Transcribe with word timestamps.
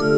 Hello, 0.00 0.08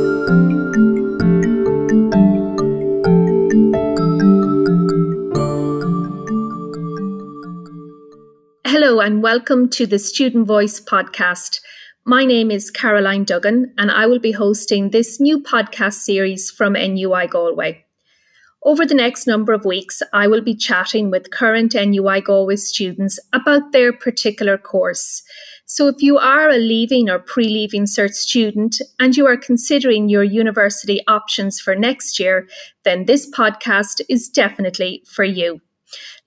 and 9.00 9.24
welcome 9.24 9.68
to 9.70 9.84
the 9.84 9.98
Student 9.98 10.46
Voice 10.46 10.80
podcast. 10.80 11.60
My 12.04 12.24
name 12.24 12.52
is 12.52 12.70
Caroline 12.70 13.24
Duggan, 13.24 13.74
and 13.76 13.90
I 13.90 14.06
will 14.06 14.20
be 14.20 14.30
hosting 14.30 14.90
this 14.90 15.18
new 15.18 15.40
podcast 15.40 15.94
series 15.94 16.48
from 16.48 16.74
NUI 16.74 17.26
Galway. 17.26 17.84
Over 18.64 18.86
the 18.86 18.94
next 18.94 19.26
number 19.26 19.52
of 19.52 19.64
weeks, 19.64 20.00
I 20.12 20.28
will 20.28 20.42
be 20.42 20.54
chatting 20.54 21.10
with 21.10 21.32
current 21.32 21.74
NUI 21.74 22.20
Galway 22.20 22.54
students 22.54 23.18
about 23.32 23.72
their 23.72 23.92
particular 23.92 24.56
course. 24.56 25.24
So, 25.74 25.88
if 25.88 26.02
you 26.02 26.18
are 26.18 26.50
a 26.50 26.58
leaving 26.58 27.08
or 27.08 27.18
pre 27.18 27.44
leaving 27.44 27.86
cert 27.86 28.12
student 28.12 28.76
and 28.98 29.16
you 29.16 29.26
are 29.26 29.38
considering 29.38 30.10
your 30.10 30.22
university 30.22 31.00
options 31.08 31.58
for 31.58 31.74
next 31.74 32.20
year, 32.20 32.46
then 32.84 33.06
this 33.06 33.26
podcast 33.30 34.02
is 34.10 34.28
definitely 34.28 35.02
for 35.06 35.24
you. 35.24 35.62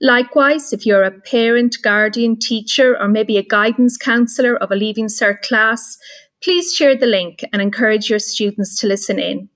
Likewise, 0.00 0.72
if 0.72 0.84
you're 0.84 1.04
a 1.04 1.12
parent, 1.12 1.76
guardian, 1.80 2.36
teacher, 2.36 3.00
or 3.00 3.06
maybe 3.06 3.36
a 3.36 3.44
guidance 3.44 3.96
counsellor 3.96 4.56
of 4.56 4.72
a 4.72 4.74
Leaving 4.74 5.06
Cert 5.06 5.42
class, 5.42 5.96
please 6.42 6.74
share 6.74 6.96
the 6.96 7.06
link 7.06 7.44
and 7.52 7.62
encourage 7.62 8.10
your 8.10 8.18
students 8.18 8.76
to 8.80 8.88
listen 8.88 9.20
in. 9.20 9.48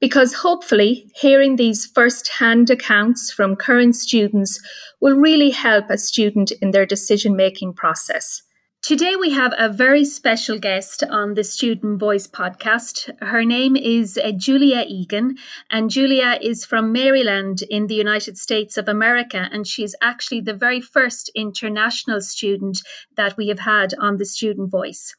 Because 0.00 0.34
hopefully, 0.34 1.08
hearing 1.14 1.54
these 1.54 1.86
first 1.86 2.26
hand 2.26 2.68
accounts 2.68 3.30
from 3.30 3.54
current 3.54 3.94
students 3.94 4.58
will 5.00 5.14
really 5.14 5.50
help 5.50 5.88
a 5.88 5.98
student 5.98 6.50
in 6.60 6.72
their 6.72 6.84
decision 6.84 7.36
making 7.36 7.74
process. 7.74 8.42
Today, 8.82 9.14
we 9.14 9.30
have 9.30 9.52
a 9.58 9.68
very 9.68 10.06
special 10.06 10.58
guest 10.58 11.04
on 11.04 11.34
the 11.34 11.44
Student 11.44 12.00
Voice 12.00 12.26
podcast. 12.26 13.10
Her 13.20 13.44
name 13.44 13.76
is 13.76 14.16
uh, 14.16 14.32
Julia 14.32 14.86
Egan, 14.88 15.36
and 15.70 15.90
Julia 15.90 16.38
is 16.40 16.64
from 16.64 16.90
Maryland 16.90 17.62
in 17.68 17.88
the 17.88 17.94
United 17.94 18.38
States 18.38 18.78
of 18.78 18.88
America. 18.88 19.50
And 19.52 19.66
she's 19.66 19.94
actually 20.00 20.40
the 20.40 20.54
very 20.54 20.80
first 20.80 21.30
international 21.34 22.22
student 22.22 22.80
that 23.18 23.36
we 23.36 23.48
have 23.48 23.58
had 23.60 23.92
on 24.00 24.16
the 24.16 24.24
Student 24.24 24.70
Voice. 24.70 25.14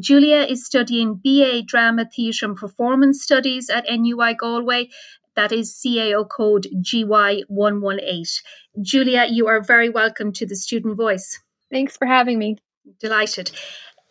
Julia 0.00 0.38
is 0.38 0.64
studying 0.64 1.20
BA 1.22 1.62
Drama, 1.62 2.06
Theatre 2.06 2.46
and 2.46 2.56
Performance 2.56 3.22
Studies 3.22 3.68
at 3.68 3.84
NUI 3.86 4.32
Galway. 4.34 4.88
That 5.36 5.52
is 5.52 5.78
CAO 5.78 6.26
code 6.26 6.68
GY118. 6.82 8.40
Julia, 8.80 9.26
you 9.30 9.46
are 9.46 9.62
very 9.62 9.90
welcome 9.90 10.32
to 10.32 10.46
the 10.46 10.56
Student 10.56 10.96
Voice. 10.96 11.38
Thanks 11.70 11.98
for 11.98 12.06
having 12.06 12.38
me. 12.38 12.56
Delighted. 13.00 13.50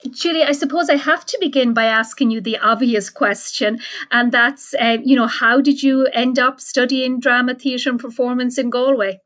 Julie, 0.09 0.43
I 0.43 0.51
suppose 0.51 0.89
I 0.89 0.97
have 0.97 1.25
to 1.27 1.37
begin 1.39 1.73
by 1.73 1.85
asking 1.85 2.31
you 2.31 2.41
the 2.41 2.57
obvious 2.57 3.09
question, 3.09 3.79
and 4.11 4.31
that's, 4.31 4.73
uh, 4.73 4.97
you 5.03 5.15
know, 5.15 5.27
how 5.27 5.61
did 5.61 5.81
you 5.81 6.07
end 6.07 6.39
up 6.39 6.59
studying 6.59 7.19
drama, 7.19 7.55
theatre, 7.55 7.89
and 7.89 7.99
performance 7.99 8.57
in 8.57 8.69
Galway? 8.69 9.21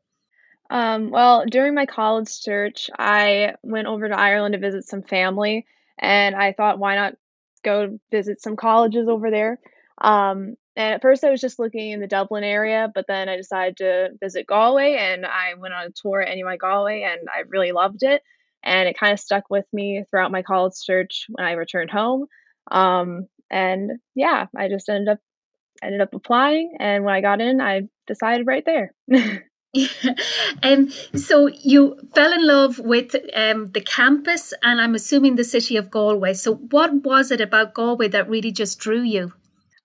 Um, 0.70 1.10
well, 1.10 1.44
during 1.46 1.74
my 1.74 1.86
college 1.86 2.28
search, 2.28 2.90
I 2.96 3.54
went 3.62 3.88
over 3.88 4.08
to 4.08 4.18
Ireland 4.18 4.52
to 4.52 4.60
visit 4.60 4.84
some 4.84 5.02
family, 5.02 5.66
and 5.98 6.36
I 6.36 6.52
thought, 6.52 6.78
why 6.78 6.94
not 6.94 7.14
go 7.64 7.98
visit 8.12 8.40
some 8.40 8.54
colleges 8.54 9.08
over 9.08 9.30
there? 9.30 9.58
Um, 10.00 10.54
and 10.76 10.94
at 10.94 11.02
first, 11.02 11.24
I 11.24 11.30
was 11.30 11.40
just 11.40 11.58
looking 11.58 11.90
in 11.90 12.00
the 12.00 12.06
Dublin 12.06 12.44
area, 12.44 12.88
but 12.94 13.06
then 13.08 13.28
I 13.28 13.36
decided 13.36 13.78
to 13.78 14.10
visit 14.20 14.46
Galway, 14.46 14.96
and 14.96 15.26
I 15.26 15.54
went 15.54 15.74
on 15.74 15.86
a 15.86 15.90
tour 15.90 16.20
at 16.20 16.36
NUI 16.36 16.58
Galway, 16.58 17.02
and 17.02 17.28
I 17.34 17.40
really 17.48 17.72
loved 17.72 18.04
it 18.04 18.22
and 18.62 18.88
it 18.88 18.98
kind 18.98 19.12
of 19.12 19.20
stuck 19.20 19.44
with 19.50 19.66
me 19.72 20.04
throughout 20.10 20.32
my 20.32 20.42
college 20.42 20.74
search 20.74 21.26
when 21.28 21.46
I 21.46 21.52
returned 21.52 21.90
home. 21.90 22.26
Um, 22.70 23.26
and 23.50 23.92
yeah, 24.14 24.46
I 24.56 24.68
just 24.68 24.88
ended 24.88 25.08
up 25.08 25.18
ended 25.82 26.00
up 26.00 26.12
applying, 26.12 26.76
and 26.80 27.04
when 27.04 27.14
I 27.14 27.20
got 27.20 27.40
in, 27.40 27.60
I 27.60 27.82
decided 28.06 28.46
right 28.46 28.64
there. 28.64 28.94
Yeah. 29.06 29.38
Um, 30.62 30.90
so 31.14 31.46
you 31.46 31.96
fell 32.14 32.32
in 32.32 32.44
love 32.44 32.78
with 32.80 33.14
um, 33.34 33.70
the 33.72 33.80
campus 33.80 34.52
and 34.62 34.80
I'm 34.80 34.94
assuming 34.94 35.36
the 35.36 35.44
city 35.44 35.76
of 35.76 35.90
Galway. 35.90 36.34
So 36.34 36.54
what 36.54 36.92
was 37.04 37.30
it 37.30 37.40
about 37.40 37.74
Galway 37.74 38.08
that 38.08 38.28
really 38.28 38.50
just 38.50 38.80
drew 38.80 39.02
you? 39.02 39.32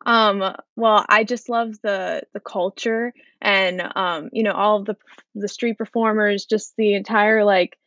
Um, 0.05 0.43
well, 0.75 1.05
I 1.07 1.23
just 1.23 1.47
love 1.47 1.75
the 1.83 2.23
the 2.33 2.39
culture 2.39 3.13
and 3.41 3.83
um, 3.95 4.29
you 4.33 4.43
know, 4.43 4.53
all 4.53 4.79
of 4.79 4.85
the 4.85 4.97
the 5.35 5.47
street 5.47 5.77
performers, 5.77 6.45
just 6.45 6.73
the 6.75 6.95
entire 6.95 7.43
like 7.43 7.77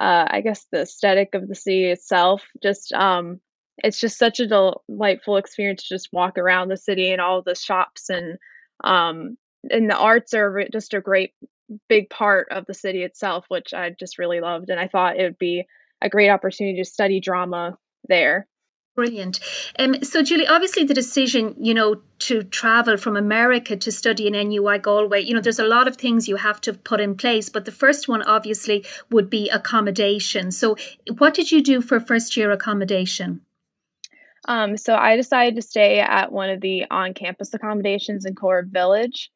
uh, 0.00 0.26
I 0.28 0.40
guess 0.40 0.66
the 0.70 0.82
aesthetic 0.82 1.34
of 1.34 1.48
the 1.48 1.54
city 1.54 1.86
itself. 1.86 2.44
Just 2.62 2.92
um, 2.92 3.40
it's 3.78 4.00
just 4.00 4.18
such 4.18 4.40
a 4.40 4.46
delightful 4.46 5.36
experience 5.36 5.82
to 5.84 5.94
just 5.94 6.12
walk 6.12 6.38
around 6.38 6.68
the 6.68 6.76
city 6.76 7.10
and 7.10 7.20
all 7.20 7.42
the 7.42 7.54
shops 7.54 8.10
and 8.10 8.38
um, 8.84 9.36
and 9.70 9.90
the 9.90 9.96
arts 9.96 10.34
are 10.34 10.66
just 10.72 10.94
a 10.94 11.00
great 11.00 11.32
big 11.88 12.08
part 12.10 12.48
of 12.50 12.64
the 12.66 12.74
city 12.74 13.02
itself, 13.02 13.44
which 13.48 13.74
I 13.74 13.90
just 13.90 14.18
really 14.18 14.40
loved, 14.40 14.70
and 14.70 14.80
I 14.80 14.88
thought 14.88 15.18
it 15.18 15.22
would 15.22 15.38
be 15.38 15.66
a 16.00 16.08
great 16.08 16.30
opportunity 16.30 16.78
to 16.78 16.84
study 16.84 17.20
drama 17.20 17.76
there. 18.08 18.46
Brilliant. 18.98 19.38
Um, 19.78 20.02
so, 20.02 20.24
Julie, 20.24 20.48
obviously 20.48 20.82
the 20.82 20.92
decision, 20.92 21.54
you 21.60 21.72
know, 21.72 22.00
to 22.18 22.42
travel 22.42 22.96
from 22.96 23.16
America 23.16 23.76
to 23.76 23.92
study 23.92 24.26
in 24.26 24.32
NUI 24.32 24.80
Galway, 24.80 25.22
you 25.22 25.34
know, 25.34 25.40
there's 25.40 25.60
a 25.60 25.68
lot 25.68 25.86
of 25.86 25.96
things 25.96 26.26
you 26.26 26.34
have 26.34 26.60
to 26.62 26.72
put 26.72 26.98
in 26.98 27.16
place, 27.16 27.48
but 27.48 27.64
the 27.64 27.70
first 27.70 28.08
one 28.08 28.22
obviously 28.22 28.84
would 29.12 29.30
be 29.30 29.48
accommodation. 29.50 30.50
So, 30.50 30.76
what 31.16 31.32
did 31.32 31.52
you 31.52 31.62
do 31.62 31.80
for 31.80 32.00
first 32.00 32.36
year 32.36 32.50
accommodation? 32.50 33.42
Um, 34.48 34.76
so, 34.76 34.96
I 34.96 35.14
decided 35.14 35.54
to 35.54 35.62
stay 35.62 36.00
at 36.00 36.32
one 36.32 36.50
of 36.50 36.60
the 36.60 36.86
on 36.90 37.14
campus 37.14 37.54
accommodations 37.54 38.24
in 38.24 38.34
Corrib 38.34 38.72
Village, 38.72 39.30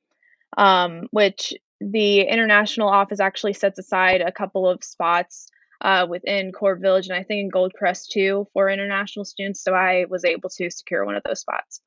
um, 0.56 1.06
which 1.12 1.55
the 1.81 2.23
international 2.23 2.89
office 2.89 3.21
actually 3.21 3.53
sets 3.53 3.79
aside 3.79 4.23
a 4.23 4.33
couple 4.33 4.69
of 4.69 4.83
spots 4.83 5.53
uh, 5.82 6.06
within 6.09 6.53
Corrib 6.53 6.81
Village 6.81 7.09
and 7.09 7.16
I 7.16 7.22
think 7.22 7.41
in 7.41 7.50
Goldcrest 7.50 8.09
too 8.09 8.47
for 8.53 8.70
international 8.70 9.25
students. 9.25 9.62
So 9.62 9.75
I 9.75 10.06
was 10.09 10.25
able 10.25 10.48
to 10.48 10.70
secure 10.70 11.04
one 11.04 11.16
of 11.16 11.22
those 11.25 11.41
spots. 11.41 11.81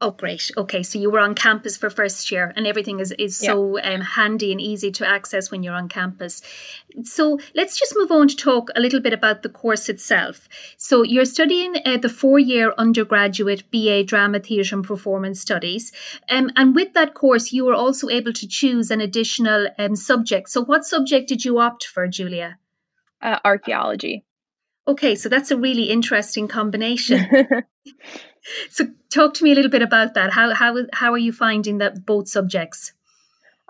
Oh, 0.00 0.12
great. 0.12 0.52
Okay, 0.56 0.84
so 0.84 0.96
you 0.96 1.10
were 1.10 1.18
on 1.18 1.34
campus 1.34 1.76
for 1.76 1.90
first 1.90 2.30
year, 2.30 2.52
and 2.54 2.68
everything 2.68 3.00
is, 3.00 3.10
is 3.18 3.42
yeah. 3.42 3.48
so 3.48 3.80
um, 3.82 4.00
handy 4.00 4.52
and 4.52 4.60
easy 4.60 4.92
to 4.92 5.08
access 5.08 5.50
when 5.50 5.64
you're 5.64 5.74
on 5.74 5.88
campus. 5.88 6.40
So 7.02 7.40
let's 7.56 7.76
just 7.76 7.96
move 7.96 8.12
on 8.12 8.28
to 8.28 8.36
talk 8.36 8.70
a 8.76 8.80
little 8.80 9.00
bit 9.00 9.12
about 9.12 9.42
the 9.42 9.48
course 9.48 9.88
itself. 9.88 10.48
So 10.76 11.02
you're 11.02 11.24
studying 11.24 11.74
uh, 11.84 11.96
the 11.96 12.08
four 12.08 12.38
year 12.38 12.74
undergraduate 12.78 13.68
BA 13.72 14.04
Drama, 14.04 14.38
Theatre 14.38 14.76
and 14.76 14.84
Performance 14.84 15.40
Studies. 15.40 15.90
Um, 16.30 16.52
and 16.54 16.76
with 16.76 16.92
that 16.94 17.14
course, 17.14 17.52
you 17.52 17.64
were 17.64 17.74
also 17.74 18.08
able 18.08 18.32
to 18.34 18.46
choose 18.46 18.92
an 18.92 19.00
additional 19.00 19.66
um, 19.80 19.96
subject. 19.96 20.48
So, 20.50 20.64
what 20.64 20.84
subject 20.84 21.28
did 21.28 21.44
you 21.44 21.58
opt 21.58 21.84
for, 21.84 22.06
Julia? 22.06 22.58
Uh, 23.22 23.38
archaeology. 23.44 24.24
Okay, 24.86 25.14
so 25.14 25.28
that's 25.28 25.50
a 25.50 25.56
really 25.56 25.84
interesting 25.84 26.48
combination. 26.48 27.26
so, 28.70 28.86
talk 29.10 29.34
to 29.34 29.44
me 29.44 29.52
a 29.52 29.54
little 29.54 29.70
bit 29.70 29.82
about 29.82 30.14
that. 30.14 30.32
How 30.32 30.54
how 30.54 30.76
how 30.94 31.12
are 31.12 31.18
you 31.18 31.32
finding 31.32 31.78
that 31.78 32.06
both 32.06 32.28
subjects? 32.28 32.92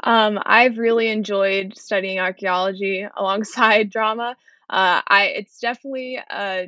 Um, 0.04 0.38
I've 0.44 0.78
really 0.78 1.08
enjoyed 1.08 1.76
studying 1.76 2.20
archaeology 2.20 3.06
alongside 3.16 3.90
drama. 3.90 4.36
Uh, 4.70 5.02
I 5.08 5.32
it's 5.36 5.58
definitely 5.58 6.20
uh, 6.30 6.66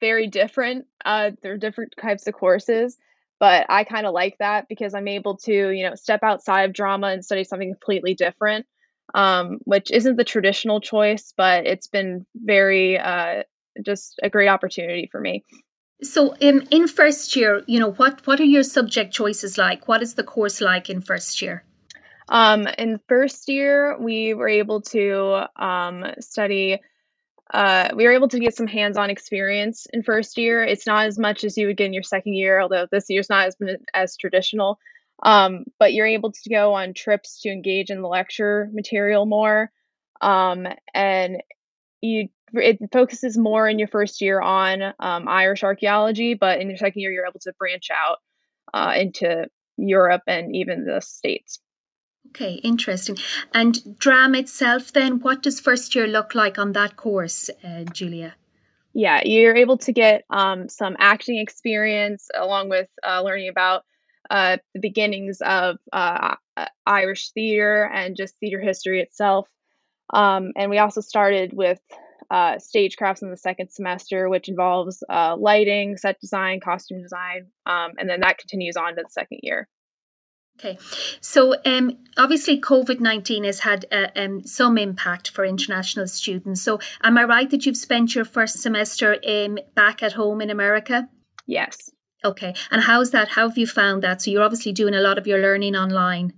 very 0.00 0.28
different. 0.28 0.86
Uh, 1.04 1.32
there 1.42 1.52
are 1.54 1.58
different 1.58 1.94
types 2.00 2.28
of 2.28 2.34
courses, 2.34 2.96
but 3.40 3.66
I 3.68 3.82
kind 3.82 4.06
of 4.06 4.14
like 4.14 4.38
that 4.38 4.68
because 4.68 4.94
I'm 4.94 5.08
able 5.08 5.36
to 5.38 5.70
you 5.70 5.82
know 5.82 5.96
step 5.96 6.22
outside 6.22 6.62
of 6.62 6.72
drama 6.72 7.08
and 7.08 7.24
study 7.24 7.42
something 7.42 7.72
completely 7.72 8.14
different 8.14 8.66
um, 9.14 9.58
which 9.64 9.90
isn't 9.90 10.16
the 10.16 10.24
traditional 10.24 10.80
choice, 10.80 11.32
but 11.36 11.66
it's 11.66 11.86
been 11.86 12.26
very 12.34 12.98
uh, 12.98 13.42
just 13.82 14.18
a 14.22 14.30
great 14.30 14.48
opportunity 14.48 15.08
for 15.10 15.20
me. 15.20 15.44
So, 16.02 16.34
in 16.40 16.66
in 16.70 16.88
first 16.88 17.36
year, 17.36 17.62
you 17.66 17.78
know 17.78 17.92
what 17.92 18.26
what 18.26 18.40
are 18.40 18.44
your 18.44 18.62
subject 18.62 19.12
choices 19.12 19.58
like? 19.58 19.86
What 19.86 20.02
is 20.02 20.14
the 20.14 20.24
course 20.24 20.60
like 20.60 20.88
in 20.88 21.02
first 21.02 21.42
year? 21.42 21.64
Um, 22.28 22.68
in 22.78 23.00
first 23.08 23.48
year, 23.48 23.98
we 23.98 24.34
were 24.34 24.48
able 24.48 24.80
to 24.82 25.46
um, 25.56 26.06
study. 26.20 26.80
Uh, 27.52 27.88
we 27.94 28.04
were 28.04 28.12
able 28.12 28.28
to 28.28 28.38
get 28.38 28.56
some 28.56 28.68
hands-on 28.68 29.10
experience 29.10 29.86
in 29.92 30.04
first 30.04 30.38
year. 30.38 30.62
It's 30.62 30.86
not 30.86 31.06
as 31.06 31.18
much 31.18 31.42
as 31.42 31.58
you 31.58 31.66
would 31.66 31.76
get 31.76 31.86
in 31.86 31.92
your 31.92 32.04
second 32.04 32.34
year, 32.34 32.60
although 32.60 32.86
this 32.90 33.06
year's 33.10 33.28
not 33.28 33.48
as 33.48 33.56
as 33.92 34.16
traditional. 34.16 34.78
Um, 35.22 35.64
but 35.78 35.92
you're 35.92 36.06
able 36.06 36.32
to 36.32 36.50
go 36.50 36.74
on 36.74 36.94
trips 36.94 37.40
to 37.42 37.50
engage 37.50 37.90
in 37.90 38.00
the 38.00 38.08
lecture 38.08 38.68
material 38.72 39.26
more. 39.26 39.70
Um, 40.20 40.66
and 40.94 41.42
you 42.00 42.28
it 42.52 42.78
focuses 42.92 43.38
more 43.38 43.68
in 43.68 43.78
your 43.78 43.88
first 43.88 44.20
year 44.20 44.40
on 44.40 44.82
um, 44.98 45.28
Irish 45.28 45.62
archaeology, 45.62 46.34
but 46.34 46.60
in 46.60 46.68
your 46.68 46.78
second 46.78 47.00
year, 47.00 47.12
you're 47.12 47.26
able 47.26 47.40
to 47.40 47.52
branch 47.58 47.88
out 47.92 48.18
uh, 48.74 48.94
into 48.96 49.46
Europe 49.76 50.22
and 50.26 50.54
even 50.54 50.84
the 50.84 51.00
States. 51.00 51.60
Okay, 52.28 52.54
interesting. 52.54 53.16
And 53.54 53.98
DRAM 53.98 54.34
itself, 54.34 54.92
then, 54.92 55.20
what 55.20 55.42
does 55.42 55.58
first 55.58 55.94
year 55.94 56.06
look 56.06 56.34
like 56.34 56.58
on 56.58 56.72
that 56.72 56.96
course, 56.96 57.50
uh, 57.64 57.84
Julia? 57.84 58.34
Yeah, 58.92 59.22
you're 59.24 59.56
able 59.56 59.78
to 59.78 59.92
get 59.92 60.24
um, 60.30 60.68
some 60.68 60.96
acting 60.98 61.38
experience 61.38 62.28
along 62.36 62.68
with 62.68 62.88
uh, 63.06 63.22
learning 63.22 63.48
about 63.48 63.84
uh, 64.28 64.58
the 64.74 64.80
beginnings 64.80 65.40
of 65.40 65.78
uh, 65.92 66.36
uh, 66.56 66.66
Irish 66.86 67.30
theater 67.30 67.84
and 67.92 68.16
just 68.16 68.36
theater 68.38 68.60
history 68.60 69.00
itself. 69.00 69.48
Um, 70.12 70.52
and 70.56 70.70
we 70.70 70.78
also 70.78 71.00
started 71.00 71.52
with 71.52 71.80
uh, 72.30 72.56
stagecrafts 72.56 73.22
in 73.22 73.30
the 73.30 73.36
second 73.36 73.70
semester, 73.70 74.28
which 74.28 74.48
involves 74.48 75.02
uh, 75.08 75.36
lighting, 75.36 75.96
set 75.96 76.20
design, 76.20 76.60
costume 76.60 77.02
design, 77.02 77.46
um, 77.66 77.92
and 77.98 78.08
then 78.08 78.20
that 78.20 78.38
continues 78.38 78.76
on 78.76 78.96
to 78.96 79.02
the 79.02 79.10
second 79.10 79.40
year. 79.42 79.68
Okay, 80.58 80.78
so 81.20 81.54
um, 81.64 81.96
obviously 82.18 82.60
COVID 82.60 83.00
nineteen 83.00 83.44
has 83.44 83.60
had 83.60 83.86
uh, 83.90 84.08
um, 84.14 84.44
some 84.44 84.76
impact 84.76 85.30
for 85.30 85.44
international 85.44 86.06
students. 86.06 86.60
So, 86.60 86.78
am 87.02 87.16
I 87.16 87.24
right 87.24 87.48
that 87.50 87.64
you've 87.64 87.76
spent 87.76 88.14
your 88.14 88.26
first 88.26 88.58
semester 88.58 89.16
um, 89.26 89.58
back 89.74 90.02
at 90.02 90.12
home 90.12 90.40
in 90.42 90.50
America? 90.50 91.08
Yes. 91.46 91.90
Okay, 92.24 92.54
and 92.70 92.82
how's 92.82 93.10
that? 93.12 93.28
How 93.28 93.48
have 93.48 93.58
you 93.58 93.66
found 93.66 94.02
that? 94.02 94.22
So, 94.22 94.30
you're 94.30 94.42
obviously 94.42 94.72
doing 94.72 94.94
a 94.94 95.00
lot 95.00 95.18
of 95.18 95.26
your 95.26 95.38
learning 95.40 95.76
online. 95.76 96.32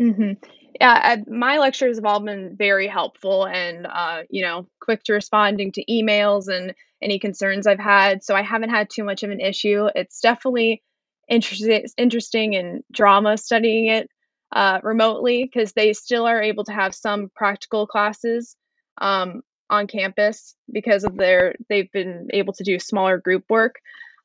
Mm-hmm. 0.00 0.32
Yeah, 0.80 1.16
my 1.26 1.58
lectures 1.58 1.96
have 1.96 2.04
all 2.04 2.20
been 2.20 2.54
very 2.56 2.86
helpful 2.86 3.46
and 3.46 3.86
uh, 3.86 4.22
you 4.28 4.42
know 4.42 4.66
quick 4.80 5.02
to 5.04 5.14
responding 5.14 5.72
to 5.72 5.84
emails 5.86 6.48
and 6.48 6.74
any 7.02 7.18
concerns 7.18 7.66
I've 7.66 7.78
had. 7.78 8.22
So 8.22 8.34
I 8.34 8.42
haven't 8.42 8.70
had 8.70 8.90
too 8.90 9.04
much 9.04 9.22
of 9.22 9.30
an 9.30 9.40
issue. 9.40 9.88
It's 9.94 10.20
definitely 10.20 10.82
interesting 11.28 11.86
interesting 11.96 12.52
in 12.52 12.84
drama 12.92 13.36
studying 13.36 13.86
it 13.86 14.10
uh, 14.52 14.80
remotely 14.82 15.44
because 15.44 15.72
they 15.72 15.92
still 15.92 16.26
are 16.26 16.42
able 16.42 16.64
to 16.64 16.72
have 16.72 16.94
some 16.94 17.30
practical 17.34 17.86
classes 17.86 18.56
um, 18.98 19.42
on 19.68 19.86
campus 19.86 20.54
because 20.70 21.04
of 21.04 21.16
their 21.16 21.56
they've 21.68 21.90
been 21.92 22.28
able 22.32 22.52
to 22.54 22.64
do 22.64 22.78
smaller 22.78 23.18
group 23.18 23.44
work. 23.48 23.76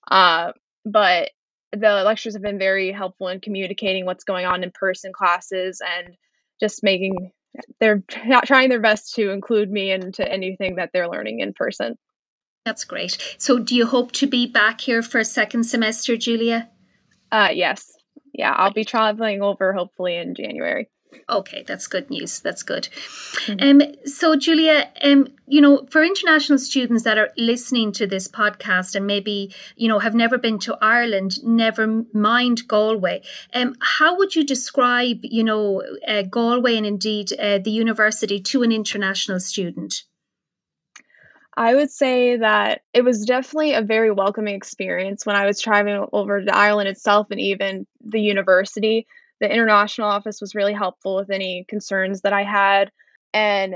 Uh, 0.10 0.52
but 0.86 1.30
the 1.72 2.04
lectures 2.04 2.34
have 2.34 2.42
been 2.42 2.60
very 2.60 2.92
helpful 2.92 3.30
in 3.30 3.40
communicating 3.40 4.06
what's 4.06 4.24
going 4.24 4.46
on 4.46 4.64
in 4.64 4.72
person 4.72 5.14
classes 5.14 5.82
and 5.82 6.16
just 6.60 6.84
making 6.84 7.32
they're 7.80 8.04
not 8.26 8.46
trying 8.46 8.70
their 8.70 8.80
best 8.80 9.16
to 9.16 9.32
include 9.32 9.72
me 9.72 9.92
into 9.92 10.30
anything 10.30 10.76
that 10.76 10.92
they're 10.94 11.10
learning 11.10 11.40
in 11.40 11.54
person. 11.54 11.98
That's 12.66 12.86
great. 12.86 13.36
So, 13.40 13.58
do 13.58 13.76
you 13.76 13.88
hope 13.88 14.12
to 14.14 14.28
be 14.28 14.46
back 14.46 14.82
here 14.82 15.02
for 15.02 15.18
a 15.18 15.26
second 15.26 15.64
semester, 15.64 16.16
Julia? 16.16 16.70
Uh, 17.32 17.50
yes. 17.52 17.92
Yeah, 18.34 18.52
I'll 18.52 18.74
be 18.74 18.86
traveling 18.86 19.42
over 19.42 19.74
hopefully 19.74 20.16
in 20.16 20.36
January. 20.36 20.88
Okay, 21.30 21.64
that's 21.68 21.88
good 21.88 22.10
news. 22.10 22.40
That's 22.40 22.64
good. 22.64 22.88
Mm-hmm. 23.46 23.82
Um, 23.82 23.94
so, 24.06 24.36
Julia, 24.36 24.90
um, 25.04 25.28
you 25.48 25.62
know, 25.62 25.86
for 25.90 26.04
international 26.04 26.58
students 26.58 27.04
that 27.04 27.18
are 27.18 27.32
listening 27.38 27.92
to 27.94 28.08
this 28.08 28.28
podcast 28.28 28.96
and 28.96 29.06
maybe 29.08 29.54
you 29.76 29.88
know 29.88 30.00
have 30.00 30.16
never 30.16 30.38
been 30.38 30.60
to 30.60 30.78
Ireland, 30.82 31.44
never 31.44 32.04
mind 32.14 32.68
Galway, 32.68 33.22
um, 33.54 33.76
how 33.82 34.18
would 34.18 34.36
you 34.36 34.46
describe, 34.46 35.20
you 35.24 35.44
know, 35.44 35.84
uh, 36.08 36.24
Galway 36.24 36.78
and 36.78 36.86
indeed 36.86 37.34
uh, 37.40 37.60
the 37.60 37.72
university 37.72 38.40
to 38.42 38.64
an 38.64 38.72
international 38.72 39.40
student? 39.40 40.04
I 41.58 41.76
would 41.76 41.92
say 41.92 42.38
that 42.38 42.82
it 42.94 43.04
was 43.04 43.26
definitely 43.26 43.74
a 43.74 43.82
very 43.82 44.12
welcoming 44.12 44.56
experience 44.56 45.26
when 45.26 45.36
I 45.36 45.46
was 45.46 45.60
traveling 45.60 46.08
over 46.14 46.44
to 46.44 46.56
Ireland 46.56 46.88
itself 46.88 47.28
and 47.30 47.40
even 47.42 47.86
the 48.04 48.22
university. 48.22 49.08
The 49.42 49.52
international 49.52 50.08
office 50.08 50.40
was 50.40 50.56
really 50.56 50.74
helpful 50.74 51.18
with 51.18 51.30
any 51.30 51.66
concerns 51.68 52.22
that 52.22 52.32
I 52.32 52.44
had. 52.44 52.92
And 53.34 53.76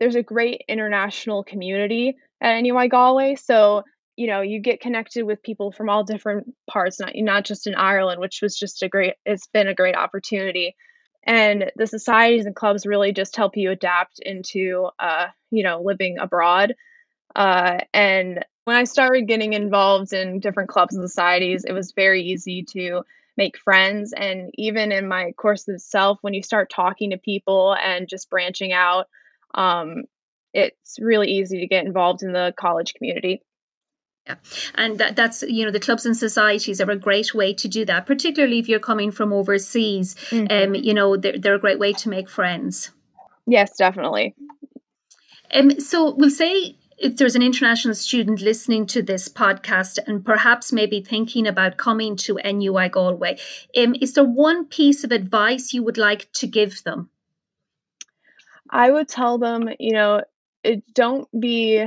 there's 0.00 0.16
a 0.16 0.22
great 0.22 0.62
international 0.68 1.44
community 1.44 2.16
at 2.40 2.60
NUI 2.60 2.88
Galway. 2.88 3.36
So, 3.36 3.84
you 4.16 4.26
know, 4.26 4.40
you 4.40 4.58
get 4.58 4.80
connected 4.80 5.24
with 5.24 5.42
people 5.42 5.70
from 5.70 5.88
all 5.88 6.02
different 6.02 6.52
parts, 6.68 6.98
not, 6.98 7.12
not 7.14 7.44
just 7.44 7.68
in 7.68 7.76
Ireland, 7.76 8.20
which 8.20 8.42
was 8.42 8.58
just 8.58 8.82
a 8.82 8.88
great, 8.88 9.14
it's 9.24 9.46
been 9.46 9.68
a 9.68 9.74
great 9.74 9.94
opportunity. 9.94 10.74
And 11.22 11.70
the 11.76 11.86
societies 11.86 12.46
and 12.46 12.56
clubs 12.56 12.84
really 12.84 13.12
just 13.12 13.36
help 13.36 13.56
you 13.56 13.70
adapt 13.70 14.18
into, 14.18 14.88
uh, 14.98 15.28
you 15.52 15.62
know, 15.62 15.80
living 15.80 16.18
abroad 16.18 16.74
uh, 17.34 17.78
and 17.92 18.44
when 18.64 18.76
I 18.76 18.84
started 18.84 19.26
getting 19.26 19.54
involved 19.54 20.12
in 20.12 20.40
different 20.40 20.68
clubs 20.68 20.94
and 20.94 21.08
societies, 21.08 21.64
it 21.64 21.72
was 21.72 21.92
very 21.92 22.22
easy 22.22 22.62
to 22.70 23.02
make 23.36 23.58
friends. 23.58 24.12
And 24.12 24.50
even 24.54 24.92
in 24.92 25.08
my 25.08 25.32
course 25.32 25.68
itself, 25.68 26.18
when 26.20 26.34
you 26.34 26.42
start 26.42 26.70
talking 26.70 27.10
to 27.10 27.18
people 27.18 27.74
and 27.74 28.08
just 28.08 28.30
branching 28.30 28.72
out, 28.72 29.08
um, 29.54 30.04
it's 30.52 30.98
really 31.00 31.30
easy 31.30 31.60
to 31.60 31.66
get 31.66 31.86
involved 31.86 32.22
in 32.22 32.32
the 32.32 32.54
college 32.58 32.94
community. 32.94 33.42
Yeah, 34.26 34.36
and 34.76 34.98
that, 34.98 35.16
that's 35.16 35.42
you 35.42 35.64
know 35.64 35.72
the 35.72 35.80
clubs 35.80 36.06
and 36.06 36.16
societies 36.16 36.80
are 36.80 36.90
a 36.90 36.96
great 36.96 37.34
way 37.34 37.52
to 37.54 37.66
do 37.66 37.84
that, 37.86 38.06
particularly 38.06 38.60
if 38.60 38.68
you're 38.68 38.78
coming 38.78 39.10
from 39.10 39.32
overseas. 39.32 40.14
Mm-hmm. 40.30 40.68
Um, 40.70 40.74
you 40.76 40.94
know 40.94 41.16
they're 41.16 41.38
they're 41.38 41.56
a 41.56 41.60
great 41.60 41.80
way 41.80 41.92
to 41.94 42.08
make 42.08 42.28
friends. 42.30 42.92
Yes, 43.46 43.76
definitely. 43.76 44.36
Um, 45.52 45.80
so 45.80 46.14
we'll 46.14 46.30
say 46.30 46.76
if 47.02 47.16
there's 47.16 47.34
an 47.34 47.42
international 47.42 47.96
student 47.96 48.40
listening 48.40 48.86
to 48.86 49.02
this 49.02 49.28
podcast 49.28 49.98
and 50.06 50.24
perhaps 50.24 50.72
maybe 50.72 51.00
thinking 51.00 51.48
about 51.48 51.76
coming 51.76 52.16
to 52.16 52.38
NUI 52.44 52.88
Galway, 52.88 53.38
um, 53.76 53.96
is 54.00 54.14
there 54.14 54.24
one 54.24 54.66
piece 54.66 55.02
of 55.02 55.10
advice 55.10 55.74
you 55.74 55.82
would 55.82 55.98
like 55.98 56.32
to 56.34 56.46
give 56.46 56.84
them? 56.84 57.10
I 58.70 58.90
would 58.90 59.08
tell 59.08 59.36
them, 59.36 59.68
you 59.80 59.92
know, 59.92 60.22
don't 60.94 61.28
be 61.38 61.84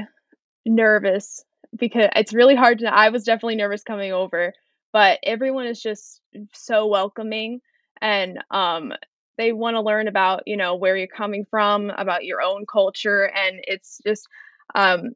nervous 0.66 1.46
because 1.76 2.10
it's 2.16 2.34
really 2.34 2.56
hard 2.56 2.80
to. 2.80 2.94
I 2.94 3.08
was 3.10 3.24
definitely 3.24 3.56
nervous 3.56 3.84
coming 3.84 4.12
over, 4.12 4.54
but 4.92 5.20
everyone 5.24 5.66
is 5.66 5.82
just 5.82 6.20
so 6.54 6.88
welcoming 6.88 7.62
and 8.02 8.44
um, 8.52 8.92
they 9.38 9.54
want 9.54 9.76
to 9.76 9.82
learn 9.82 10.10
about, 10.10 10.44
you 10.46 10.58
know, 10.58 10.76
where 10.76 10.98
you're 10.98 11.08
coming 11.08 11.46
from, 11.50 11.90
about 11.90 12.26
your 12.26 12.42
own 12.42 12.66
culture, 12.66 13.32
and 13.34 13.62
it's 13.64 14.02
just 14.06 14.28
um, 14.76 15.12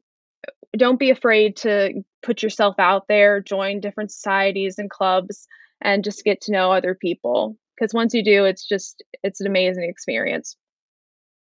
don't 0.76 0.98
be 0.98 1.10
afraid 1.10 1.56
to 1.58 2.02
put 2.22 2.42
yourself 2.42 2.74
out 2.78 3.06
there, 3.08 3.40
join 3.40 3.80
different 3.80 4.10
societies 4.10 4.78
and 4.78 4.90
clubs, 4.90 5.46
and 5.80 6.02
just 6.04 6.24
get 6.24 6.40
to 6.42 6.52
know 6.52 6.72
other 6.72 6.94
people. 6.94 7.56
Because 7.76 7.94
once 7.94 8.12
you 8.12 8.24
do, 8.24 8.44
it's 8.44 8.66
just 8.66 9.02
it's 9.22 9.40
an 9.40 9.46
amazing 9.46 9.84
experience. 9.84 10.56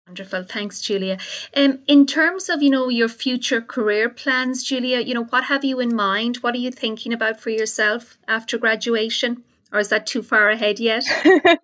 Wonderful, 0.06 0.44
thanks, 0.44 0.80
Julia. 0.80 1.18
Um, 1.54 1.80
in 1.86 2.06
terms 2.06 2.48
of 2.48 2.62
you 2.62 2.70
know 2.70 2.88
your 2.88 3.08
future 3.08 3.60
career 3.60 4.08
plans, 4.08 4.64
Julia, 4.64 5.00
you 5.00 5.14
know 5.14 5.24
what 5.24 5.44
have 5.44 5.64
you 5.64 5.80
in 5.80 5.94
mind? 5.94 6.38
What 6.38 6.54
are 6.54 6.58
you 6.58 6.70
thinking 6.70 7.12
about 7.12 7.40
for 7.40 7.50
yourself 7.50 8.18
after 8.26 8.56
graduation, 8.58 9.44
or 9.72 9.80
is 9.80 9.90
that 9.90 10.06
too 10.06 10.22
far 10.22 10.48
ahead 10.48 10.80
yet? 10.80 11.04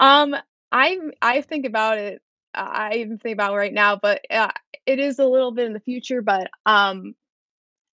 um, 0.00 0.36
I 0.72 0.98
I 1.20 1.42
think 1.42 1.66
about 1.66 1.98
it 1.98 2.22
I 2.56 2.94
even 2.96 3.18
think 3.18 3.34
about 3.34 3.54
right 3.54 3.72
now, 3.72 3.96
but 3.96 4.24
uh, 4.30 4.50
it 4.86 4.98
is 4.98 5.18
a 5.18 5.26
little 5.26 5.52
bit 5.52 5.66
in 5.66 5.72
the 5.72 5.80
future. 5.80 6.22
But 6.22 6.50
um, 6.64 7.14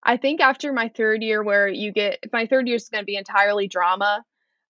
I 0.03 0.17
think 0.17 0.41
after 0.41 0.73
my 0.73 0.89
third 0.89 1.21
year, 1.21 1.43
where 1.43 1.67
you 1.67 1.91
get 1.91 2.19
my 2.31 2.45
third 2.45 2.67
year 2.67 2.75
is 2.75 2.89
going 2.89 3.01
to 3.01 3.05
be 3.05 3.17
entirely 3.17 3.67
drama, 3.67 4.23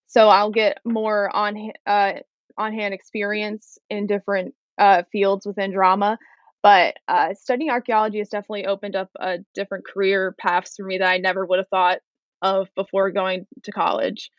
so 0.08 0.30
I'll 0.30 0.52
get 0.52 0.80
more 0.86 1.36
on 1.36 1.72
uh, 1.86 2.14
on 2.58 2.74
hand 2.74 2.94
experience 2.94 3.78
in 3.90 4.08
different 4.08 4.54
uh, 4.78 5.04
fields 5.12 5.46
within 5.46 5.72
drama. 5.72 6.18
But 6.62 6.96
uh, 7.08 7.34
studying 7.34 7.70
archaeology 7.70 8.20
has 8.20 8.30
definitely 8.30 8.66
opened 8.68 8.96
up 8.96 9.10
a 9.20 9.40
different 9.54 9.86
career 9.86 10.34
paths 10.40 10.78
for 10.78 10.86
me 10.86 10.98
that 11.00 11.10
I 11.10 11.18
never 11.18 11.46
would 11.46 11.60
have 11.60 11.68
thought 11.68 12.00
of 12.42 12.70
before 12.76 13.12
going 13.12 13.46
to 13.64 13.72
college. 13.72 14.32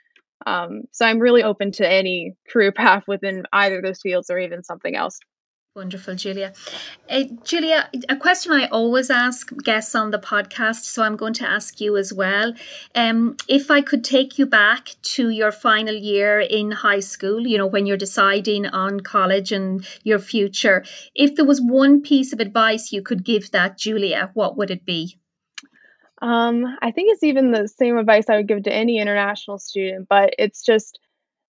Um, 0.46 0.82
so 0.90 1.06
I'm 1.06 1.18
really 1.18 1.42
open 1.42 1.72
to 1.72 1.90
any 1.90 2.34
career 2.50 2.72
path 2.72 3.04
within 3.06 3.44
either 3.52 3.82
those 3.82 4.00
fields 4.00 4.30
or 4.30 4.38
even 4.38 4.64
something 4.64 4.94
else. 4.96 5.18
Wonderful, 5.76 6.14
Julia. 6.14 6.52
Uh, 7.10 7.24
Julia, 7.42 7.90
a 8.08 8.14
question 8.14 8.52
I 8.52 8.68
always 8.68 9.10
ask 9.10 9.50
guests 9.64 9.96
on 9.96 10.12
the 10.12 10.20
podcast, 10.20 10.84
so 10.84 11.02
I'm 11.02 11.16
going 11.16 11.32
to 11.34 11.48
ask 11.48 11.80
you 11.80 11.96
as 11.96 12.12
well. 12.12 12.54
Um, 12.94 13.36
if 13.48 13.72
I 13.72 13.80
could 13.80 14.04
take 14.04 14.38
you 14.38 14.46
back 14.46 14.90
to 15.02 15.30
your 15.30 15.50
final 15.50 15.92
year 15.92 16.38
in 16.38 16.70
high 16.70 17.00
school, 17.00 17.44
you 17.44 17.58
know, 17.58 17.66
when 17.66 17.86
you're 17.86 17.96
deciding 17.96 18.66
on 18.66 19.00
college 19.00 19.50
and 19.50 19.84
your 20.04 20.20
future, 20.20 20.84
if 21.16 21.34
there 21.34 21.44
was 21.44 21.60
one 21.60 22.02
piece 22.02 22.32
of 22.32 22.38
advice 22.38 22.92
you 22.92 23.02
could 23.02 23.24
give 23.24 23.50
that, 23.50 23.76
Julia, 23.76 24.30
what 24.34 24.56
would 24.56 24.70
it 24.70 24.84
be? 24.84 25.18
Um, 26.22 26.78
I 26.82 26.92
think 26.92 27.12
it's 27.12 27.24
even 27.24 27.50
the 27.50 27.66
same 27.66 27.96
advice 27.98 28.26
I 28.28 28.36
would 28.36 28.46
give 28.46 28.62
to 28.62 28.72
any 28.72 29.00
international 29.00 29.58
student, 29.58 30.06
but 30.08 30.34
it's 30.38 30.62
just, 30.62 31.00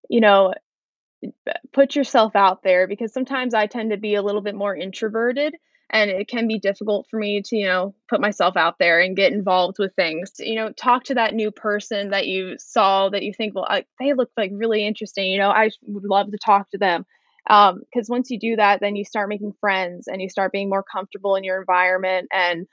you 0.10 0.20
know, 0.20 0.56
put 1.74 1.96
yourself 1.96 2.36
out 2.36 2.64
there 2.64 2.88
because 2.88 3.14
sometimes 3.14 3.54
I 3.54 3.68
tend 3.68 3.92
to 3.92 3.98
be 3.98 4.16
a 4.16 4.22
little 4.22 4.42
bit 4.42 4.56
more 4.56 4.76
introverted 4.76 5.56
and 5.90 6.10
it 6.10 6.28
can 6.28 6.48
be 6.48 6.60
difficult 6.60 7.08
for 7.10 7.20
me 7.20 7.42
to, 7.44 7.56
you 7.56 7.66
know, 7.68 7.94
put 8.10 8.20
myself 8.20 8.58
out 8.58 8.80
there 8.80 9.00
and 9.00 9.16
get 9.16 9.34
involved 9.34 9.78
with 9.78 9.94
things. 9.96 10.34
You 10.40 10.56
know, 10.56 10.72
talk 10.72 11.04
to 11.06 11.16
that 11.16 11.36
new 11.36 11.52
person 11.52 12.10
that 12.10 12.28
you 12.28 12.56
saw 12.58 13.10
that 13.10 13.24
you 13.24 13.34
think, 13.34 13.54
well, 13.54 13.68
I, 13.70 13.86
they 14.00 14.14
look 14.14 14.32
like 14.36 14.52
really 14.54 14.86
interesting. 14.86 15.32
You 15.32 15.38
know, 15.38 15.50
I 15.50 15.70
would 15.84 16.04
love 16.04 16.32
to 16.32 16.38
talk 16.38 16.70
to 16.72 16.78
them. 16.78 17.06
Because 17.46 18.10
um, 18.10 18.10
once 18.10 18.32
you 18.32 18.40
do 18.40 18.56
that, 18.56 18.80
then 18.82 18.96
you 18.96 19.06
start 19.06 19.30
making 19.30 19.54
friends 19.62 20.08
and 20.08 20.20
you 20.20 20.30
start 20.30 20.52
being 20.52 20.70
more 20.70 20.84
comfortable 20.84 21.36
in 21.36 21.44
your 21.44 21.60
environment 21.60 22.28
and 22.34 22.66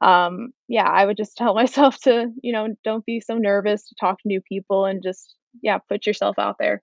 um, 0.00 0.52
yeah, 0.68 0.86
I 0.86 1.04
would 1.04 1.16
just 1.16 1.36
tell 1.36 1.54
myself 1.56 1.98
to, 2.02 2.30
you 2.42 2.52
know, 2.52 2.74
don't 2.84 3.04
be 3.04 3.20
so 3.20 3.38
nervous 3.38 3.88
to 3.88 3.94
talk 3.98 4.20
to 4.22 4.28
new 4.28 4.40
people 4.40 4.84
and 4.84 5.02
just, 5.02 5.34
yeah, 5.62 5.78
put 5.78 6.06
yourself 6.06 6.38
out 6.38 6.56
there. 6.58 6.82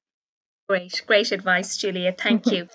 Great, 0.67 1.03
great 1.05 1.31
advice, 1.31 1.77
Julia. 1.77 2.11
Thank 2.17 2.47
you. 2.47 2.67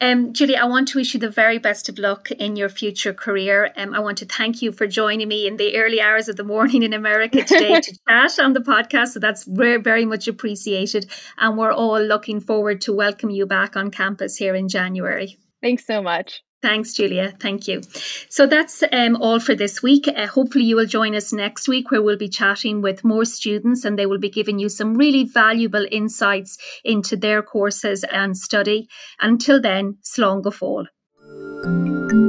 Um, 0.00 0.32
Julie, 0.34 0.56
I 0.56 0.66
want 0.66 0.88
to 0.88 0.98
wish 0.98 1.14
you 1.14 1.20
the 1.20 1.30
very 1.30 1.58
best 1.58 1.88
of 1.88 1.98
luck 1.98 2.30
in 2.30 2.56
your 2.56 2.68
future 2.68 3.14
career. 3.14 3.72
Um, 3.76 3.94
I 3.94 4.00
want 4.00 4.18
to 4.18 4.26
thank 4.26 4.60
you 4.60 4.72
for 4.72 4.86
joining 4.86 5.28
me 5.28 5.46
in 5.46 5.56
the 5.56 5.76
early 5.76 6.00
hours 6.00 6.28
of 6.28 6.36
the 6.36 6.44
morning 6.44 6.82
in 6.82 6.92
America 6.92 7.42
today 7.44 7.80
to 7.80 7.98
chat 8.08 8.38
on 8.38 8.52
the 8.52 8.60
podcast. 8.60 9.08
So 9.08 9.20
that's 9.20 9.44
very, 9.44 9.80
very 9.80 10.04
much 10.04 10.28
appreciated. 10.28 11.10
And 11.38 11.56
we're 11.56 11.72
all 11.72 12.02
looking 12.02 12.40
forward 12.40 12.82
to 12.82 12.92
welcome 12.92 13.30
you 13.30 13.46
back 13.46 13.76
on 13.76 13.90
campus 13.90 14.36
here 14.36 14.54
in 14.54 14.68
January. 14.68 15.38
Thanks 15.62 15.86
so 15.86 16.02
much. 16.02 16.42
Thanks, 16.64 16.94
Julia. 16.94 17.34
Thank 17.40 17.68
you. 17.68 17.82
So 18.30 18.46
that's 18.46 18.82
um, 18.90 19.16
all 19.16 19.38
for 19.38 19.54
this 19.54 19.82
week. 19.82 20.08
Uh, 20.08 20.26
hopefully, 20.26 20.64
you 20.64 20.76
will 20.76 20.86
join 20.86 21.14
us 21.14 21.30
next 21.30 21.68
week 21.68 21.90
where 21.90 22.00
we'll 22.00 22.16
be 22.16 22.26
chatting 22.26 22.80
with 22.80 23.04
more 23.04 23.26
students 23.26 23.84
and 23.84 23.98
they 23.98 24.06
will 24.06 24.18
be 24.18 24.30
giving 24.30 24.58
you 24.58 24.70
some 24.70 24.94
really 24.94 25.24
valuable 25.24 25.86
insights 25.92 26.56
into 26.82 27.18
their 27.18 27.42
courses 27.42 28.02
and 28.04 28.34
study. 28.34 28.88
Until 29.20 29.60
then, 29.60 29.98
slán 30.02 30.40
go 30.42 30.50
fóill. 30.50 32.23